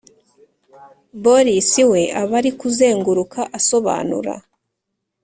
boris 1.23 1.69
we 1.91 2.01
aba 2.21 2.35
ari 2.39 2.51
kuzenguruka 2.59 3.39
asobanura 3.57 4.33